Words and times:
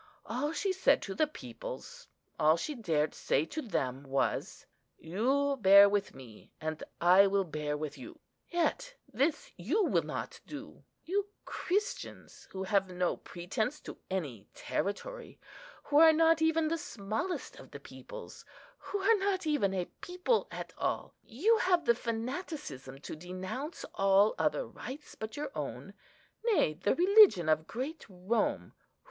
All 0.25 0.51
she 0.51 0.73
said 0.73 1.03
to 1.03 1.13
the 1.13 1.27
peoples, 1.27 2.07
all 2.39 2.57
she 2.57 2.73
dared 2.73 3.13
say 3.13 3.45
to 3.45 3.61
them, 3.61 4.01
was, 4.01 4.65
'You 4.97 5.57
bear 5.61 5.87
with 5.87 6.15
me, 6.15 6.51
and 6.59 6.83
I 6.99 7.27
will 7.27 7.43
bear 7.43 7.77
with 7.77 7.99
you.' 7.99 8.19
Yet 8.49 8.95
this 9.13 9.51
you 9.57 9.83
will 9.85 10.01
not 10.01 10.39
do; 10.47 10.83
you 11.05 11.27
Christians, 11.45 12.47
who 12.49 12.63
have 12.63 12.89
no 12.89 13.15
pretence 13.15 13.79
to 13.81 13.99
any 14.09 14.47
territory, 14.55 15.39
who 15.83 15.99
are 15.99 16.13
not 16.13 16.41
even 16.41 16.67
the 16.67 16.79
smallest 16.79 17.59
of 17.59 17.69
the 17.69 17.79
peoples, 17.79 18.43
who 18.79 18.97
are 18.97 19.17
not 19.17 19.45
even 19.45 19.71
a 19.71 19.85
people 20.01 20.47
at 20.49 20.73
all, 20.79 21.13
you 21.21 21.57
have 21.59 21.85
the 21.85 21.93
fanaticism 21.93 22.97
to 23.01 23.15
denounce 23.15 23.85
all 23.93 24.33
other 24.39 24.65
rites 24.67 25.13
but 25.13 25.37
your 25.37 25.51
own, 25.53 25.93
nay, 26.43 26.73
the 26.73 26.95
religion 26.95 27.47
of 27.47 27.67
great 27.67 28.03
Rome. 28.09 28.73